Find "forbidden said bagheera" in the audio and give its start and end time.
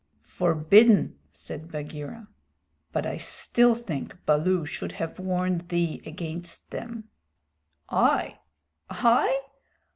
0.23-2.27